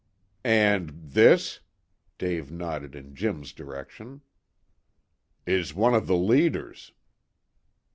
"And 0.43 0.89
this?" 0.97 1.59
Dave 2.17 2.51
nodded 2.51 2.95
in 2.95 3.13
Jim's 3.13 3.53
direction. 3.53 4.21
"Is 5.45 5.75
one 5.75 5.93
of 5.93 6.07
the 6.07 6.17
leaders." 6.17 6.91